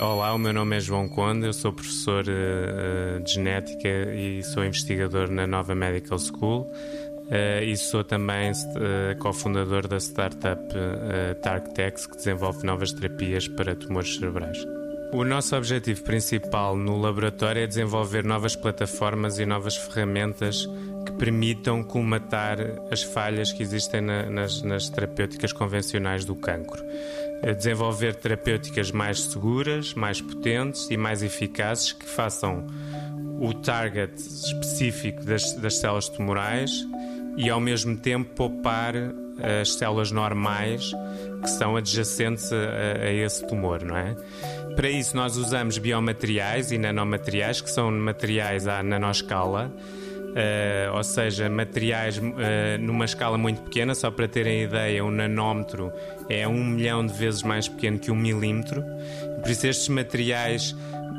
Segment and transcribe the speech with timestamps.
[0.00, 4.64] Olá, o meu nome é João Conde, eu sou professor uh, de genética e sou
[4.64, 12.16] investigador na Nova Medical School uh, e sou também uh, cofundador da startup uh, que
[12.16, 14.58] desenvolve novas terapias para tumores cerebrais.
[15.12, 20.68] O nosso objetivo principal no laboratório é desenvolver novas plataformas e novas ferramentas
[21.06, 22.58] que permitam colmatar
[22.90, 26.82] as falhas que existem na, nas, nas terapêuticas convencionais do cancro.
[27.52, 32.66] Desenvolver terapêuticas mais seguras, mais potentes e mais eficazes que façam
[33.38, 36.86] o target específico das, das células tumorais
[37.36, 38.94] e ao mesmo tempo poupar
[39.60, 40.92] as células normais
[41.42, 44.14] que são adjacentes a, a, esse tumor, não é?
[44.76, 49.72] Para isso nós usamos biomateriais e nanomateriais, que são materiais à nanoscala,
[50.94, 52.22] ou seja, materiais uh,
[52.80, 55.92] numa escala muito pequena, só para terem ideia, um nanómetro
[56.28, 58.84] é um milhão de vezes mais pequeno que um milímetro.
[59.40, 60.74] Por isso estes materiais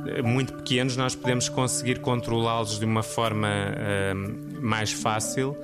[0.08, 3.48] eh, muito pequenos nós podemos conseguir controlá-los de uma forma
[4.60, 5.56] mais fácil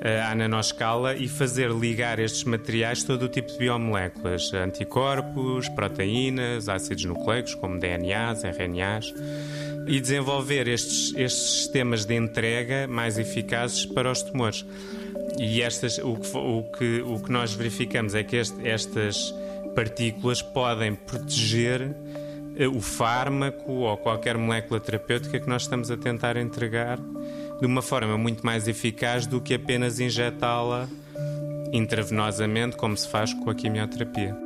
[0.00, 6.68] eh, à nanoscala e fazer ligar estes materiais todo o tipo de biomoléculas, anticorpos, proteínas,
[6.68, 9.14] ácidos nucleicos como DNAs, RNAs
[9.86, 14.64] e desenvolver estes, estes sistemas de entrega mais eficazes para os tumores.
[15.38, 19.34] E estas, o, que, o, que, o que nós verificamos é que este, estas
[19.74, 21.94] partículas podem proteger
[22.56, 26.98] eh, o fármaco ou qualquer molécula terapêutica que nós estamos a tentar entregar
[27.60, 30.88] de uma forma muito mais eficaz do que apenas injetá-la
[31.72, 34.45] intravenosamente, como se faz com a quimioterapia.